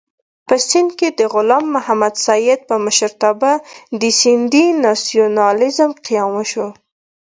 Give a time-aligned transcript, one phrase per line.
[0.47, 3.51] په سېند کې د غلام محمد سید په مشرتابه
[4.01, 6.67] د سېندي ناسیونالېزم قیام وشو.